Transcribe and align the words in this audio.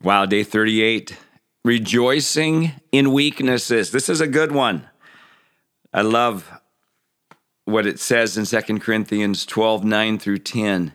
Wow, 0.00 0.26
day 0.26 0.44
38. 0.44 1.16
Rejoicing 1.64 2.70
in 2.92 3.12
weaknesses. 3.12 3.90
This 3.90 4.08
is 4.08 4.20
a 4.20 4.28
good 4.28 4.52
one. 4.52 4.88
I 5.92 6.02
love 6.02 6.52
what 7.64 7.84
it 7.84 7.98
says 7.98 8.36
in 8.36 8.44
2 8.44 8.78
Corinthians 8.78 9.44
12 9.44 9.82
9 9.82 10.18
through 10.20 10.38
10. 10.38 10.92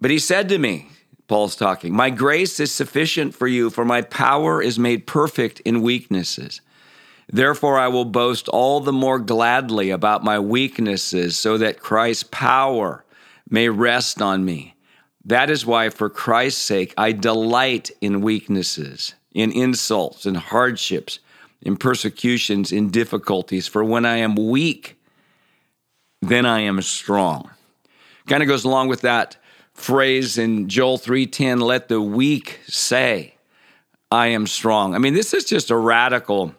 But 0.00 0.10
he 0.10 0.18
said 0.18 0.48
to 0.48 0.56
me, 0.56 0.88
Paul's 1.28 1.54
talking, 1.54 1.94
My 1.94 2.08
grace 2.08 2.58
is 2.58 2.72
sufficient 2.72 3.34
for 3.34 3.46
you, 3.46 3.68
for 3.68 3.84
my 3.84 4.00
power 4.00 4.62
is 4.62 4.78
made 4.78 5.06
perfect 5.06 5.60
in 5.60 5.82
weaknesses. 5.82 6.62
Therefore, 7.30 7.78
I 7.78 7.88
will 7.88 8.06
boast 8.06 8.48
all 8.48 8.80
the 8.80 8.92
more 8.94 9.18
gladly 9.18 9.90
about 9.90 10.24
my 10.24 10.38
weaknesses, 10.38 11.38
so 11.38 11.58
that 11.58 11.80
Christ's 11.80 12.24
power 12.24 13.04
may 13.50 13.68
rest 13.68 14.22
on 14.22 14.42
me. 14.42 14.74
That 15.24 15.50
is 15.50 15.64
why, 15.64 15.88
for 15.88 16.10
Christ's 16.10 16.62
sake, 16.62 16.94
I 16.98 17.12
delight 17.12 17.90
in 18.00 18.22
weaknesses, 18.22 19.14
in 19.32 19.52
insults, 19.52 20.26
in 20.26 20.34
hardships, 20.34 21.20
in 21.60 21.76
persecutions, 21.76 22.72
in 22.72 22.90
difficulties. 22.90 23.68
For 23.68 23.84
when 23.84 24.04
I 24.04 24.16
am 24.16 24.34
weak, 24.34 24.98
then 26.20 26.44
I 26.44 26.60
am 26.60 26.82
strong. 26.82 27.50
Kind 28.26 28.42
of 28.42 28.48
goes 28.48 28.64
along 28.64 28.88
with 28.88 29.02
that 29.02 29.36
phrase 29.72 30.38
in 30.38 30.68
Joel 30.68 30.98
3:10, 30.98 31.60
let 31.60 31.88
the 31.88 32.00
weak 32.00 32.60
say, 32.66 33.34
I 34.10 34.28
am 34.28 34.46
strong. 34.46 34.94
I 34.94 34.98
mean, 34.98 35.14
this 35.14 35.32
is 35.32 35.44
just 35.44 35.70
a 35.70 35.76
radical 35.76 36.54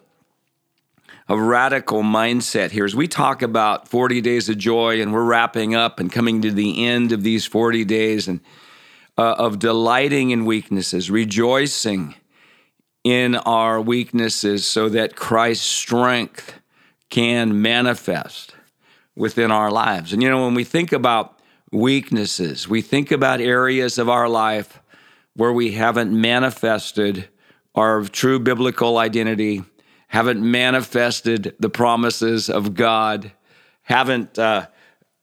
a 1.28 1.38
radical 1.38 2.02
mindset 2.02 2.70
here 2.70 2.84
as 2.84 2.94
we 2.94 3.08
talk 3.08 3.40
about 3.40 3.88
40 3.88 4.20
days 4.20 4.48
of 4.48 4.58
joy 4.58 5.00
and 5.00 5.12
we're 5.12 5.24
wrapping 5.24 5.74
up 5.74 5.98
and 5.98 6.12
coming 6.12 6.42
to 6.42 6.50
the 6.50 6.84
end 6.84 7.12
of 7.12 7.22
these 7.22 7.46
40 7.46 7.84
days 7.84 8.28
and 8.28 8.40
uh, 9.16 9.34
of 9.38 9.58
delighting 9.58 10.30
in 10.30 10.44
weaknesses, 10.44 11.10
rejoicing 11.10 12.14
in 13.04 13.36
our 13.36 13.80
weaknesses 13.80 14.66
so 14.66 14.88
that 14.90 15.16
Christ's 15.16 15.66
strength 15.66 16.60
can 17.08 17.62
manifest 17.62 18.54
within 19.14 19.50
our 19.50 19.70
lives. 19.70 20.12
And 20.12 20.22
you 20.22 20.28
know, 20.28 20.44
when 20.44 20.54
we 20.54 20.64
think 20.64 20.92
about 20.92 21.38
weaknesses, 21.70 22.68
we 22.68 22.82
think 22.82 23.10
about 23.10 23.40
areas 23.40 23.98
of 23.98 24.08
our 24.08 24.28
life 24.28 24.80
where 25.34 25.52
we 25.52 25.72
haven't 25.72 26.12
manifested 26.12 27.28
our 27.74 28.02
true 28.04 28.38
biblical 28.38 28.98
identity 28.98 29.62
haven't 30.14 30.40
manifested 30.40 31.56
the 31.58 31.68
promises 31.68 32.48
of 32.48 32.72
God, 32.74 33.32
haven't 33.82 34.38
uh, 34.38 34.64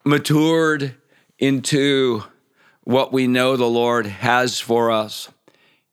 matured 0.04 0.94
into 1.40 2.22
what 2.84 3.14
we 3.14 3.26
know 3.26 3.56
the 3.56 3.70
Lord 3.70 4.06
has 4.06 4.60
for 4.60 4.92
us. 4.92 5.30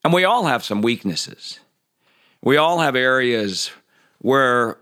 And 0.03 0.13
we 0.13 0.25
all 0.25 0.47
have 0.47 0.65
some 0.65 0.83
weaknesses. 0.83 1.61
We 2.43 2.57
all 2.57 2.81
have 2.81 2.97
areas 2.97 3.71
where, 4.19 4.79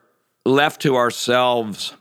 left 0.46 0.80
to 0.80 0.96
ourselves, 0.96 1.92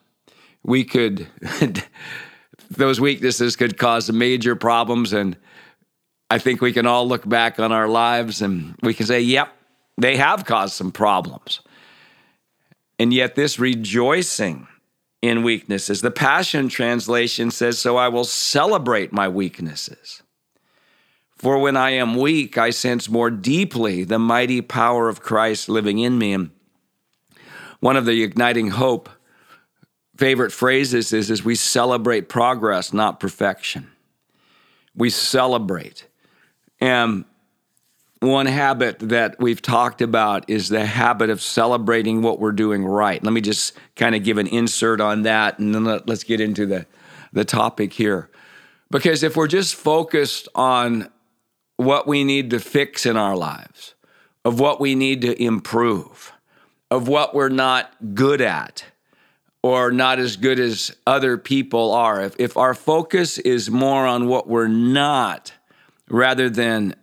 we 0.63 0.85
could, 0.85 1.27
those 2.69 3.02
weaknesses 3.02 3.57
could 3.57 3.77
cause 3.77 4.09
major 4.09 4.55
problems. 4.55 5.11
And 5.11 5.35
I 6.29 6.38
think 6.38 6.61
we 6.61 6.72
can 6.72 6.85
all 6.85 7.05
look 7.05 7.27
back 7.27 7.59
on 7.59 7.73
our 7.73 7.89
lives 7.89 8.41
and 8.41 8.73
we 8.81 8.94
can 8.94 9.05
say, 9.05 9.19
yep, 9.19 9.50
they 9.97 10.16
have 10.16 10.45
caused 10.45 10.75
some 10.75 10.94
problems. 10.94 11.59
And 12.97 13.13
yet, 13.13 13.35
this 13.35 13.59
rejoicing 13.59 14.67
in 15.21 15.43
weaknesses, 15.43 16.01
the 16.01 16.11
Passion 16.11 16.69
Translation 16.69 17.51
says, 17.51 17.79
So 17.79 17.97
I 17.97 18.07
will 18.07 18.23
celebrate 18.23 19.11
my 19.11 19.27
weaknesses. 19.27 20.23
For 21.35 21.59
when 21.59 21.75
I 21.75 21.91
am 21.91 22.16
weak, 22.16 22.57
I 22.57 22.69
sense 22.69 23.09
more 23.09 23.29
deeply 23.29 24.03
the 24.03 24.19
mighty 24.19 24.61
power 24.61 25.09
of 25.09 25.21
Christ 25.21 25.67
living 25.67 25.99
in 25.99 26.17
me. 26.17 26.33
And 26.33 26.51
one 27.81 27.97
of 27.97 28.05
the 28.05 28.23
igniting 28.23 28.69
hope 28.69 29.09
favorite 30.17 30.51
phrases 30.51 31.12
is, 31.13 31.29
is 31.29 31.44
we 31.44 31.56
celebrate 31.56 32.29
progress, 32.29 32.94
not 32.94 33.19
perfection. 33.19 33.91
We 34.95 35.09
celebrate. 35.09 36.07
And 36.79 37.25
one 38.28 38.46
habit 38.46 39.00
that 39.00 39.40
we've 39.40 39.62
talked 39.62 40.02
about 40.02 40.50
is 40.50 40.69
the 40.69 40.86
habit 40.86 41.30
of 41.30 41.41
celebrating 41.41 42.22
what 42.22 42.40
we're 42.40 42.52
doing 42.52 42.86
right. 42.86 43.24
Let 43.24 43.34
me 43.34 43.41
just 43.41 43.74
kind 43.96 44.16
of 44.16 44.24
give 44.24 44.38
an 44.38 44.47
insert 44.47 45.02
on 45.02 45.24
that 45.24 45.59
and 45.59 45.74
then 45.74 45.86
let, 45.86 46.09
us 46.09 46.24
get 46.24 46.40
into 46.40 46.66
the, 46.66 46.86
the 47.34 47.46
topic 47.46 47.94
here. 47.94 48.30
Because 48.91 49.24
if 49.24 49.36
we're 49.36 49.47
just 49.47 49.75
focused 49.75 50.47
on 50.56 51.09
what 51.78 52.08
we 52.08 52.24
need 52.24 52.52
to 52.52 52.59
fix 52.59 53.06
in 53.06 53.18
our 53.18 53.36
lives, 53.36 53.96
of 54.44 54.59
what 54.59 54.80
we 54.80 54.96
need 54.96 55.22
to 55.22 55.42
improve, 55.42 56.31
of 56.92 57.07
what 57.07 57.34
we're 57.34 57.50
not 57.50 57.92
good 58.13 58.42
at, 58.42 58.86
or 59.63 59.92
not 59.92 60.19
as 60.19 60.38
good 60.38 60.59
as 60.59 60.96
other 61.07 61.38
people 61.38 61.92
are, 61.92 62.22
if, 62.22 62.36
if 62.38 62.56
our 62.56 62.75
focus 62.75 63.40
is 63.40 63.72
more 63.72 64.06
on 64.06 64.28
what 64.28 64.47
we're 64.47 64.68
not 64.68 65.52
rather 66.07 66.50
than 66.50 66.96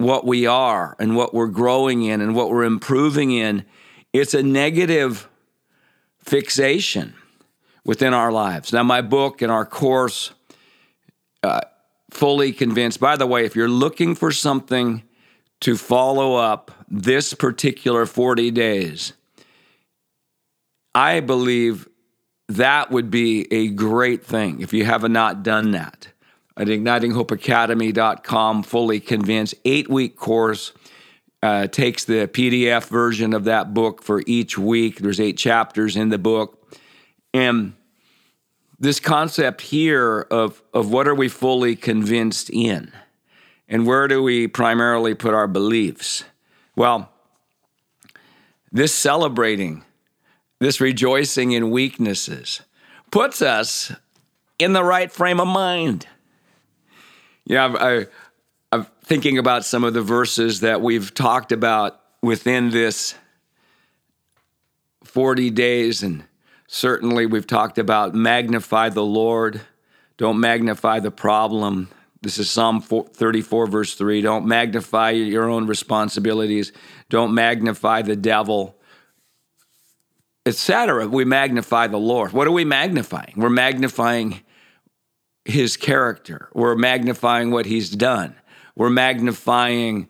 what 0.00 0.26
we 0.26 0.46
are 0.46 0.96
and 0.98 1.14
what 1.14 1.34
we're 1.34 1.46
growing 1.46 2.02
in 2.02 2.20
and 2.20 2.34
what 2.34 2.50
we're 2.50 2.64
improving 2.64 3.32
in, 3.32 3.64
it's 4.12 4.32
a 4.32 4.42
negative 4.42 5.28
fixation 6.18 7.14
within 7.84 8.14
our 8.14 8.32
lives. 8.32 8.72
Now, 8.72 8.82
my 8.82 9.02
book 9.02 9.42
and 9.42 9.52
our 9.52 9.66
course, 9.66 10.32
uh, 11.42 11.60
Fully 12.10 12.52
Convinced, 12.52 12.98
by 12.98 13.16
the 13.16 13.26
way, 13.26 13.44
if 13.44 13.54
you're 13.54 13.68
looking 13.68 14.14
for 14.14 14.32
something 14.32 15.02
to 15.60 15.76
follow 15.76 16.34
up 16.34 16.70
this 16.88 17.34
particular 17.34 18.06
40 18.06 18.50
days, 18.52 19.12
I 20.94 21.20
believe 21.20 21.88
that 22.48 22.90
would 22.90 23.10
be 23.10 23.46
a 23.52 23.68
great 23.68 24.24
thing 24.24 24.60
if 24.60 24.72
you 24.72 24.86
have 24.86 25.08
not 25.08 25.42
done 25.42 25.72
that 25.72 26.08
at 26.56 26.66
ignitinghopeacademy.com, 26.68 28.62
fully 28.62 29.00
convinced, 29.00 29.54
eight 29.64 29.88
week 29.88 30.16
course. 30.16 30.72
Uh, 31.42 31.66
takes 31.66 32.04
the 32.04 32.28
PDF 32.28 32.84
version 32.88 33.32
of 33.32 33.44
that 33.44 33.72
book 33.72 34.02
for 34.02 34.22
each 34.26 34.58
week. 34.58 34.98
There's 34.98 35.18
eight 35.18 35.38
chapters 35.38 35.96
in 35.96 36.10
the 36.10 36.18
book. 36.18 36.76
And 37.32 37.72
this 38.78 38.98
concept 39.00 39.60
here 39.60 40.26
of, 40.30 40.62
of 40.74 40.90
what 40.90 41.06
are 41.06 41.14
we 41.14 41.28
fully 41.28 41.76
convinced 41.76 42.50
in? 42.50 42.92
And 43.68 43.86
where 43.86 44.08
do 44.08 44.22
we 44.22 44.48
primarily 44.48 45.14
put 45.14 45.32
our 45.32 45.46
beliefs? 45.46 46.24
Well, 46.74 47.10
this 48.72 48.94
celebrating, 48.94 49.84
this 50.58 50.80
rejoicing 50.80 51.52
in 51.52 51.70
weaknesses 51.70 52.62
puts 53.10 53.42
us 53.42 53.92
in 54.58 54.72
the 54.72 54.84
right 54.84 55.12
frame 55.12 55.40
of 55.40 55.48
mind. 55.48 56.06
Yeah, 57.50 57.74
I, 57.80 58.06
I'm 58.70 58.86
thinking 59.02 59.36
about 59.36 59.64
some 59.64 59.82
of 59.82 59.92
the 59.92 60.02
verses 60.02 60.60
that 60.60 60.82
we've 60.82 61.12
talked 61.12 61.50
about 61.50 62.00
within 62.22 62.70
this 62.70 63.16
40 65.02 65.50
days, 65.50 66.04
and 66.04 66.22
certainly 66.68 67.26
we've 67.26 67.48
talked 67.48 67.78
about 67.78 68.14
magnify 68.14 68.90
the 68.90 69.02
Lord, 69.02 69.62
don't 70.16 70.38
magnify 70.38 71.00
the 71.00 71.10
problem. 71.10 71.88
This 72.22 72.38
is 72.38 72.48
Psalm 72.48 72.80
34, 72.80 73.66
verse 73.66 73.94
3. 73.96 74.20
Don't 74.20 74.46
magnify 74.46 75.10
your 75.10 75.50
own 75.50 75.66
responsibilities, 75.66 76.70
don't 77.08 77.34
magnify 77.34 78.02
the 78.02 78.14
devil, 78.14 78.76
etc. 80.46 81.08
We 81.08 81.24
magnify 81.24 81.88
the 81.88 81.98
Lord. 81.98 82.32
What 82.32 82.46
are 82.46 82.52
we 82.52 82.64
magnifying? 82.64 83.32
We're 83.34 83.48
magnifying 83.48 84.42
his 85.50 85.76
character. 85.76 86.48
We're 86.54 86.76
magnifying 86.76 87.50
what 87.50 87.66
he's 87.66 87.90
done. 87.90 88.34
We're 88.76 88.90
magnifying 88.90 90.08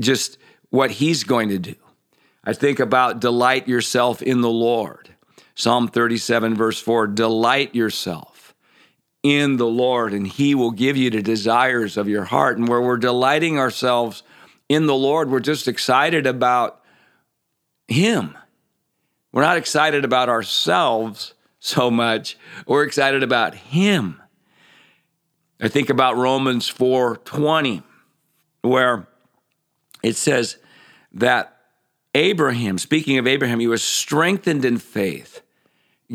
just 0.00 0.38
what 0.70 0.90
he's 0.90 1.24
going 1.24 1.50
to 1.50 1.58
do. 1.58 1.74
I 2.44 2.52
think 2.52 2.80
about 2.80 3.20
delight 3.20 3.68
yourself 3.68 4.22
in 4.22 4.40
the 4.40 4.50
Lord. 4.50 5.10
Psalm 5.54 5.88
37, 5.88 6.54
verse 6.54 6.80
4 6.80 7.06
delight 7.08 7.74
yourself 7.74 8.54
in 9.22 9.56
the 9.56 9.66
Lord, 9.66 10.12
and 10.12 10.26
he 10.26 10.54
will 10.54 10.70
give 10.70 10.96
you 10.96 11.10
the 11.10 11.22
desires 11.22 11.96
of 11.96 12.08
your 12.08 12.24
heart. 12.24 12.58
And 12.58 12.68
where 12.68 12.80
we're 12.80 12.98
delighting 12.98 13.58
ourselves 13.58 14.22
in 14.68 14.86
the 14.86 14.94
Lord, 14.94 15.30
we're 15.30 15.40
just 15.40 15.66
excited 15.66 16.26
about 16.26 16.80
him. 17.88 18.36
We're 19.32 19.42
not 19.42 19.56
excited 19.56 20.04
about 20.04 20.28
ourselves 20.28 21.34
so 21.66 21.90
much. 21.90 22.36
We're 22.66 22.84
excited 22.84 23.22
about 23.22 23.54
him. 23.54 24.20
I 25.60 25.68
think 25.68 25.90
about 25.90 26.16
Romans 26.16 26.68
4:20 26.68 27.82
where 28.62 29.06
it 30.02 30.16
says 30.16 30.56
that 31.12 31.56
Abraham, 32.14 32.78
speaking 32.78 33.18
of 33.18 33.26
Abraham, 33.26 33.60
he 33.60 33.66
was 33.66 33.82
strengthened 33.82 34.64
in 34.64 34.78
faith, 34.78 35.42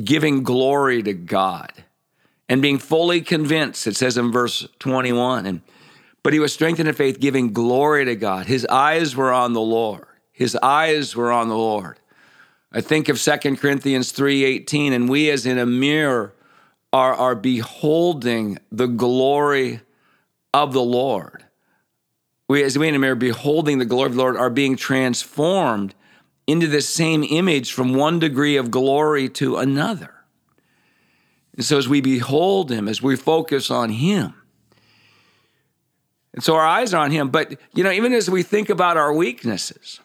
giving 0.03 0.43
glory 0.43 1.01
to 1.03 1.13
God 1.13 1.83
and 2.49 2.61
being 2.61 2.79
fully 2.79 3.21
convinced, 3.21 3.87
it 3.87 3.95
says 3.95 4.17
in 4.17 4.31
verse 4.31 4.67
21. 4.79 5.45
And 5.45 5.61
but 6.23 6.33
he 6.33 6.39
was 6.39 6.53
strengthened 6.53 6.89
in 6.89 6.95
faith, 6.95 7.19
giving 7.19 7.53
glory 7.53 8.05
to 8.05 8.15
God. 8.15 8.45
His 8.45 8.65
eyes 8.67 9.15
were 9.15 9.31
on 9.31 9.53
the 9.53 9.61
Lord. 9.61 10.05
His 10.31 10.55
eyes 10.57 11.15
were 11.15 11.31
on 11.31 11.47
the 11.47 11.57
Lord. 11.57 11.99
I 12.73 12.81
think 12.81 13.09
of 13.09 13.19
2 13.19 13.57
Corinthians 13.57 14.11
3:18, 14.11 14.93
and 14.93 15.09
we 15.09 15.29
as 15.29 15.45
in 15.45 15.57
a 15.57 15.65
mirror 15.65 16.33
are, 16.93 17.13
are 17.13 17.35
beholding 17.35 18.59
the 18.71 18.87
glory 18.87 19.81
of 20.53 20.73
the 20.73 20.81
Lord. 20.81 21.45
We 22.47 22.63
as 22.63 22.77
we 22.77 22.87
in 22.87 22.95
a 22.95 22.99
mirror 22.99 23.15
beholding 23.15 23.77
the 23.77 23.85
glory 23.85 24.07
of 24.07 24.15
the 24.15 24.19
Lord 24.19 24.37
are 24.37 24.49
being 24.49 24.75
transformed 24.75 25.93
into 26.47 26.67
the 26.67 26.81
same 26.81 27.23
image 27.23 27.71
from 27.71 27.93
one 27.93 28.19
degree 28.19 28.57
of 28.57 28.71
glory 28.71 29.29
to 29.29 29.57
another. 29.57 30.13
And 31.55 31.65
so 31.65 31.77
as 31.77 31.87
we 31.87 32.01
behold 32.01 32.71
him, 32.71 32.87
as 32.87 33.01
we 33.01 33.15
focus 33.15 33.69
on 33.69 33.89
him, 33.89 34.33
and 36.33 36.43
so 36.43 36.55
our 36.55 36.65
eyes 36.65 36.93
are 36.93 37.03
on 37.03 37.11
him. 37.11 37.29
But, 37.29 37.59
you 37.73 37.83
know, 37.83 37.91
even 37.91 38.13
as 38.13 38.29
we 38.29 38.41
think 38.41 38.69
about 38.69 38.95
our 38.95 39.13
weaknesses, 39.13 39.99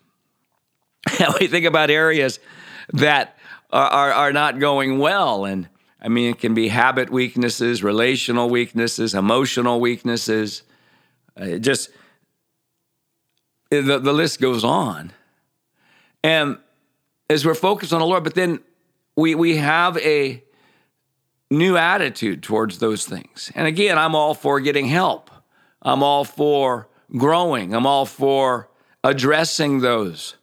and 1.20 1.34
we 1.40 1.46
think 1.46 1.66
about 1.66 1.90
areas 1.90 2.40
that 2.92 3.36
are, 3.70 3.88
are, 3.88 4.12
are, 4.12 4.32
not 4.32 4.58
going 4.58 4.98
well. 4.98 5.44
And 5.44 5.68
I 6.00 6.08
mean, 6.08 6.30
it 6.30 6.38
can 6.38 6.54
be 6.54 6.68
habit 6.68 7.10
weaknesses, 7.10 7.82
relational 7.82 8.48
weaknesses, 8.48 9.14
emotional 9.14 9.80
weaknesses. 9.80 10.62
Uh, 11.36 11.58
just 11.58 11.90
the, 13.70 13.98
the 13.98 14.12
list 14.12 14.40
goes 14.40 14.64
on. 14.64 15.12
And 16.22 16.58
as 17.28 17.44
we're 17.44 17.54
focused 17.54 17.92
on 17.92 18.00
the 18.00 18.06
Lord, 18.06 18.24
but 18.24 18.34
then 18.34 18.60
we, 19.16 19.34
we 19.34 19.56
have 19.56 19.96
a 19.98 20.42
new 21.50 21.76
attitude 21.76 22.42
towards 22.42 22.78
those 22.78 23.04
things. 23.04 23.50
And 23.54 23.66
again, 23.66 23.98
I'm 23.98 24.14
all 24.14 24.34
for 24.34 24.60
getting 24.60 24.86
help. 24.86 25.30
I'm 25.82 26.02
all 26.02 26.24
for 26.24 26.88
growing. 27.16 27.74
I'm 27.74 27.86
all 27.86 28.06
for 28.06 28.68
addressing 29.04 29.80
those 29.80 30.35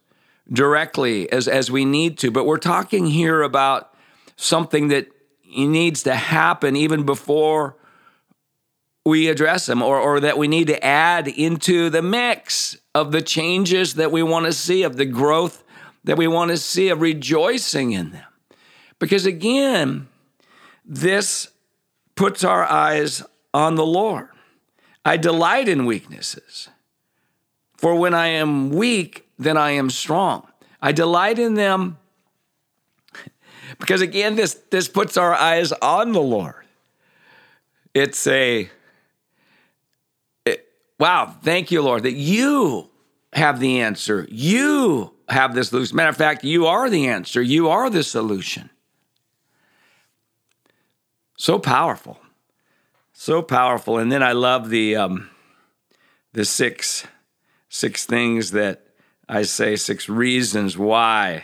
directly 0.52 1.30
as, 1.30 1.48
as 1.48 1.70
we 1.70 1.84
need 1.84 2.18
to. 2.18 2.30
But 2.30 2.46
we're 2.46 2.58
talking 2.58 3.06
here 3.06 3.42
about 3.42 3.94
something 4.36 4.88
that 4.88 5.08
needs 5.56 6.02
to 6.02 6.14
happen 6.14 6.76
even 6.76 7.04
before 7.04 7.76
we 9.04 9.28
address 9.28 9.66
them 9.66 9.82
or, 9.82 9.98
or 9.98 10.20
that 10.20 10.38
we 10.38 10.48
need 10.48 10.66
to 10.68 10.84
add 10.84 11.28
into 11.28 11.90
the 11.90 12.02
mix 12.02 12.76
of 12.94 13.12
the 13.12 13.22
changes 13.22 13.94
that 13.94 14.10
we 14.10 14.22
want 14.22 14.46
to 14.46 14.52
see, 14.52 14.82
of 14.82 14.96
the 14.96 15.04
growth 15.04 15.62
that 16.04 16.16
we 16.16 16.26
want 16.26 16.50
to 16.50 16.56
see, 16.56 16.88
of 16.88 17.00
rejoicing 17.00 17.92
in 17.92 18.12
them. 18.12 18.26
Because 18.98 19.26
again, 19.26 20.08
this 20.84 21.50
puts 22.14 22.44
our 22.44 22.64
eyes 22.64 23.22
on 23.52 23.74
the 23.74 23.86
Lord. 23.86 24.28
I 25.04 25.16
delight 25.16 25.68
in 25.68 25.84
weaknesses. 25.84 26.68
For 27.76 27.94
when 27.94 28.14
I 28.14 28.28
am 28.28 28.70
weak, 28.70 29.28
then 29.38 29.56
I 29.56 29.72
am 29.72 29.90
strong. 29.90 30.46
I 30.80 30.92
delight 30.92 31.38
in 31.38 31.54
them 31.54 31.98
because 33.78 34.00
again, 34.00 34.36
this, 34.36 34.54
this 34.70 34.88
puts 34.88 35.16
our 35.16 35.34
eyes 35.34 35.72
on 35.72 36.12
the 36.12 36.20
Lord. 36.20 36.64
It's 37.92 38.26
a, 38.26 38.68
it, 40.44 40.66
wow, 40.98 41.34
thank 41.42 41.70
you, 41.70 41.82
Lord, 41.82 42.02
that 42.04 42.12
you 42.12 42.90
have 43.32 43.60
the 43.60 43.80
answer. 43.80 44.26
You 44.30 45.14
have 45.28 45.54
this 45.54 45.68
solution. 45.68 45.96
Matter 45.96 46.10
of 46.10 46.16
fact, 46.16 46.44
you 46.44 46.66
are 46.66 46.88
the 46.90 47.08
answer. 47.08 47.42
You 47.42 47.68
are 47.68 47.90
the 47.90 48.02
solution. 48.02 48.70
So 51.36 51.58
powerful 51.58 52.18
so 53.14 53.40
powerful. 53.40 53.98
And 53.98 54.12
then 54.12 54.22
I 54.22 54.32
love 54.32 54.68
the 54.68 54.96
um, 54.96 55.30
the 56.32 56.44
six 56.44 57.06
six 57.74 58.06
things 58.06 58.52
that 58.52 58.86
I 59.28 59.42
say, 59.42 59.74
six 59.74 60.08
reasons 60.08 60.78
why 60.78 61.42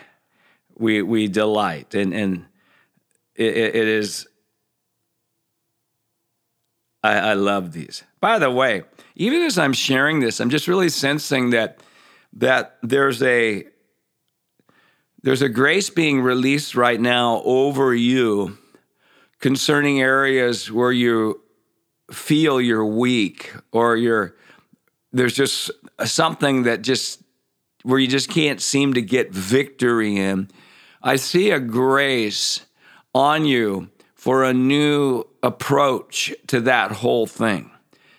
we 0.79 1.03
we 1.03 1.27
delight, 1.27 1.93
and 1.95 2.15
and 2.15 2.47
it, 3.35 3.57
it 3.57 3.89
is. 3.89 4.29
I, 7.03 7.31
I 7.31 7.33
love 7.33 7.73
these. 7.73 8.05
By 8.21 8.39
the 8.39 8.51
way, 8.51 8.85
even 9.17 9.43
as 9.43 9.59
I'm 9.59 9.73
sharing 9.73 10.21
this, 10.21 10.41
I'm 10.41 10.51
just 10.51 10.69
really 10.69 10.89
sensing 10.89 11.51
that 11.51 11.81
that 12.35 12.77
there's 12.83 13.23
a 13.25 13.67
there's 15.23 15.43
a 15.43 15.49
grace 15.49 15.91
being 15.91 16.21
released 16.21 16.77
right 16.77 17.01
now 17.01 17.43
over 17.45 17.93
you 17.93 18.57
concerning 19.41 20.01
areas 20.01 20.71
where 20.71 20.93
you 20.93 21.41
feel 22.13 22.61
you're 22.61 22.87
weak 22.87 23.53
or 23.73 23.97
you're 23.97 24.37
there's 25.13 25.35
just 25.35 25.71
something 26.05 26.65
that 26.65 26.83
just 26.83 27.23
where 27.83 27.99
you 27.99 28.09
just 28.09 28.29
can't 28.29 28.61
seem 28.61 28.95
to 28.95 29.03
get 29.03 29.33
victory 29.33 30.17
in. 30.17 30.51
I 31.03 31.17
see 31.17 31.51
a 31.51 31.61
grace 31.61 32.67
on 33.15 33.45
you 33.45 33.91
for 34.15 34.45
a 34.45 34.53
new 34.53 35.25
approach 35.43 36.33
to 36.49 36.61
that 36.61 36.93
whole 36.93 37.27
thing. 37.27 37.71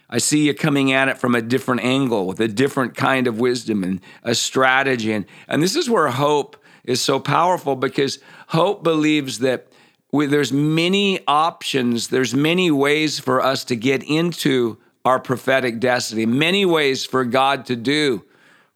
I 0.09 0.17
see 0.17 0.47
you 0.47 0.53
coming 0.53 0.91
at 0.91 1.07
it 1.07 1.17
from 1.17 1.35
a 1.35 1.41
different 1.41 1.81
angle 1.81 2.25
with 2.25 2.39
a 2.39 2.47
different 2.47 2.95
kind 2.95 3.27
of 3.27 3.39
wisdom 3.39 3.83
and 3.83 4.01
a 4.23 4.35
strategy. 4.35 5.13
And, 5.13 5.25
and 5.47 5.63
this 5.63 5.75
is 5.75 5.89
where 5.89 6.09
hope 6.09 6.57
is 6.83 6.99
so 6.99 7.19
powerful 7.19 7.75
because 7.75 8.19
hope 8.47 8.83
believes 8.83 9.39
that 9.39 9.67
we, 10.11 10.25
there's 10.25 10.51
many 10.51 11.25
options, 11.27 12.09
there's 12.09 12.33
many 12.33 12.69
ways 12.71 13.19
for 13.19 13.39
us 13.39 13.63
to 13.65 13.75
get 13.77 14.03
into 14.03 14.79
our 15.03 15.19
prophetic 15.19 15.79
destiny, 15.79 16.25
many 16.25 16.65
ways 16.65 17.05
for 17.05 17.25
God 17.25 17.65
to 17.65 17.75
do 17.75 18.23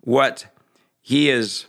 what 0.02 0.48
He 1.02 1.30
is, 1.30 1.66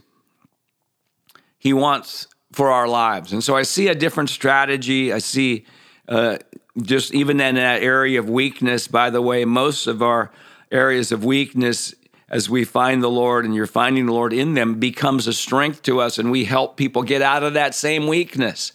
He 1.58 1.72
wants 1.72 2.28
for 2.52 2.70
our 2.70 2.88
lives. 2.88 3.32
And 3.32 3.44
so 3.44 3.54
I 3.54 3.62
see 3.62 3.88
a 3.88 3.94
different 3.94 4.30
strategy. 4.30 5.12
I 5.12 5.18
see 5.18 5.66
uh, 6.08 6.38
just 6.80 7.14
even 7.14 7.40
in 7.40 7.56
that 7.56 7.82
area 7.82 8.18
of 8.18 8.30
weakness, 8.30 8.88
by 8.88 9.10
the 9.10 9.22
way, 9.22 9.44
most 9.44 9.86
of 9.86 10.02
our 10.02 10.30
areas 10.70 11.12
of 11.12 11.24
weakness 11.24 11.94
as 12.28 12.50
we 12.50 12.64
find 12.64 13.02
the 13.02 13.10
Lord 13.10 13.44
and 13.44 13.54
you're 13.54 13.66
finding 13.66 14.06
the 14.06 14.12
Lord 14.12 14.32
in 14.32 14.54
them 14.54 14.80
becomes 14.80 15.26
a 15.26 15.32
strength 15.32 15.82
to 15.82 16.00
us 16.00 16.18
and 16.18 16.30
we 16.30 16.44
help 16.44 16.76
people 16.76 17.02
get 17.02 17.22
out 17.22 17.42
of 17.42 17.54
that 17.54 17.74
same 17.74 18.06
weakness. 18.06 18.72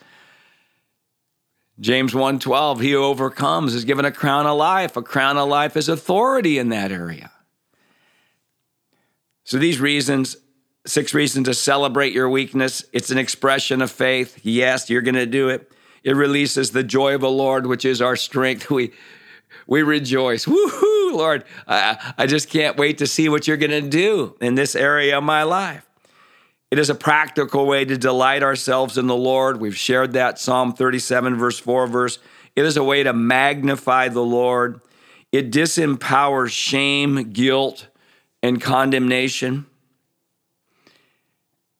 James 1.82 2.14
1:12, 2.14 2.80
he 2.80 2.92
who 2.92 3.04
overcomes 3.04 3.74
is 3.74 3.86
given 3.86 4.06
a 4.06 4.12
crown 4.12 4.46
of 4.46 4.56
life. 4.56 4.96
A 4.96 5.02
crown 5.02 5.38
of 5.38 5.50
life 5.50 5.76
is 5.76 5.90
authority 5.90 6.60
in 6.60 6.70
that 6.70 6.92
area. 6.92 7.32
So 9.44 9.58
these 9.58 9.82
reasons, 9.82 10.38
six 10.86 11.14
reasons 11.16 11.48
to 11.48 11.56
celebrate 11.56 12.14
your 12.14 12.30
weakness, 12.30 12.86
it's 12.94 13.10
an 13.10 13.18
expression 13.18 13.82
of 13.82 13.92
faith. 13.92 14.40
Yes, 14.44 14.92
you're 14.92 15.02
going 15.02 15.16
to 15.16 15.26
do 15.26 15.50
it. 15.50 15.72
It 16.04 16.16
releases 16.16 16.70
the 16.70 16.84
joy 16.84 17.16
of 17.16 17.22
the 17.22 17.32
Lord, 17.32 17.66
which 17.66 17.84
is 17.84 18.02
our 18.02 18.16
strength. 18.16 18.70
We 18.72 18.94
we 19.68 19.82
rejoice. 19.82 20.46
Woohoo, 20.46 21.14
Lord. 21.14 21.44
I, 21.68 22.14
I 22.18 22.26
just 22.26 22.50
can't 22.50 22.78
wait 22.78 23.00
to 23.00 23.08
see 23.08 23.28
what 23.28 23.48
you're 23.48 23.58
going 23.58 23.72
to 23.72 23.82
do 23.82 24.36
in 24.40 24.56
this 24.56 24.76
area 24.76 25.18
of 25.18 25.24
my 25.24 25.44
life. 25.44 25.86
It 26.72 26.80
is 26.80 26.90
a 26.90 26.96
practical 26.96 27.66
way 27.68 27.84
to 27.84 27.98
delight 27.98 28.44
ourselves 28.44 28.98
in 28.98 29.08
the 29.08 29.16
Lord. 29.16 29.60
We've 29.60 29.76
shared 29.76 30.14
that 30.14 30.40
Psalm 30.40 30.74
37, 30.74 31.36
verse 31.36 31.60
4 31.60 31.86
verse. 31.88 32.18
It 32.56 32.66
is 32.66 32.78
a 32.78 32.84
way 32.84 33.04
to 33.04 33.12
magnify 33.12 34.08
the 34.08 34.24
Lord. 34.24 34.80
It 35.32 35.52
disempowers 35.52 36.52
shame, 36.52 37.32
guilt, 37.32 37.88
and 38.42 38.62
condemnation. 38.62 39.66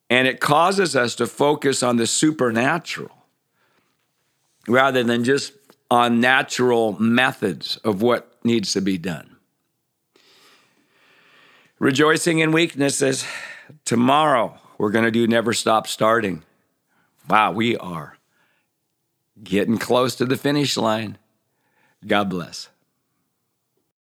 And 0.10 0.28
it 0.28 0.42
causes 0.42 0.96
us 0.96 1.16
to 1.16 1.28
focus 1.28 1.82
on 1.82 1.96
the 1.96 2.08
supernatural 2.08 3.12
rather 4.68 5.04
than 5.04 5.24
just 5.24 5.54
on 5.90 6.20
natural 6.20 7.00
methods 7.02 7.78
of 7.78 8.02
what 8.02 8.38
needs 8.44 8.74
to 8.74 8.82
be 8.82 8.98
done. 8.98 9.38
Rejoicing 11.80 12.40
in 12.40 12.52
weaknesses. 12.52 13.26
Tomorrow, 13.86 14.61
we're 14.82 14.90
going 14.90 15.06
to 15.06 15.12
do 15.12 15.28
Never 15.28 15.54
Stop 15.54 15.86
Starting. 15.86 16.42
Wow, 17.30 17.52
we 17.52 17.78
are 17.78 18.18
getting 19.44 19.78
close 19.78 20.16
to 20.16 20.26
the 20.26 20.36
finish 20.36 20.76
line. 20.76 21.20
God 22.08 22.32
bless. 22.32 22.68